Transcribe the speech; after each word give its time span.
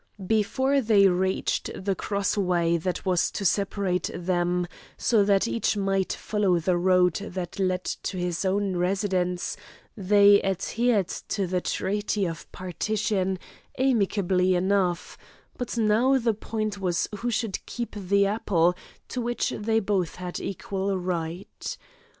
Before 0.25 0.81
they 0.81 1.07
reached 1.07 1.69
the 1.75 1.93
crossway 1.93 2.75
that 2.77 3.05
was 3.05 3.29
to 3.33 3.45
separate 3.45 4.09
them, 4.15 4.65
so 4.97 5.23
that 5.23 5.47
each 5.47 5.77
might 5.77 6.11
follow 6.13 6.57
the 6.57 6.75
road 6.75 7.17
that 7.17 7.59
led 7.59 7.83
to 7.83 8.17
his 8.17 8.43
own 8.43 8.77
residence, 8.77 9.55
they 9.95 10.41
adhered 10.41 11.07
to 11.27 11.45
the 11.45 11.61
treaty 11.61 12.25
of 12.25 12.51
partition 12.51 13.37
amicably 13.77 14.55
enough, 14.55 15.19
but 15.55 15.77
now 15.77 16.17
the 16.17 16.33
point 16.33 16.79
was 16.79 17.07
who 17.19 17.29
should 17.29 17.63
keep 17.67 17.93
the 17.93 18.25
apple, 18.25 18.73
to 19.09 19.21
which 19.21 19.51
they 19.51 19.79
both 19.79 20.15
had 20.15 20.39
equal 20.39 20.97
right. 20.97 21.77